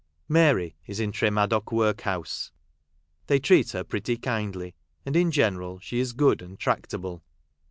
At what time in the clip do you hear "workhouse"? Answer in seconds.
1.71-2.51